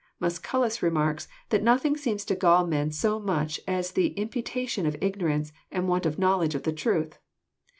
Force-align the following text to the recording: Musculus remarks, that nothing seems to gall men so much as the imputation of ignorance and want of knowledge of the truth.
Musculus 0.19 0.81
remarks, 0.81 1.27
that 1.49 1.61
nothing 1.61 1.95
seems 1.95 2.25
to 2.25 2.33
gall 2.35 2.65
men 2.65 2.89
so 2.89 3.19
much 3.19 3.59
as 3.67 3.91
the 3.91 4.13
imputation 4.13 4.87
of 4.87 4.97
ignorance 4.99 5.53
and 5.69 5.87
want 5.87 6.07
of 6.07 6.17
knowledge 6.17 6.55
of 6.55 6.63
the 6.63 6.73
truth. 6.73 7.19